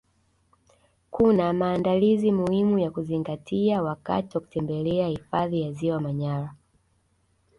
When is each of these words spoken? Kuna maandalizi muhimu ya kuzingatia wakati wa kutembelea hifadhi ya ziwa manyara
Kuna 1.11 1.53
maandalizi 1.53 2.31
muhimu 2.31 2.79
ya 2.79 2.91
kuzingatia 2.91 3.81
wakati 3.81 4.37
wa 4.37 4.41
kutembelea 4.41 5.07
hifadhi 5.07 5.61
ya 5.61 5.71
ziwa 5.71 6.01
manyara 6.01 6.55